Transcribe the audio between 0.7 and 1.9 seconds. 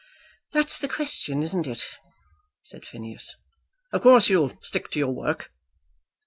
the question; isn't it?"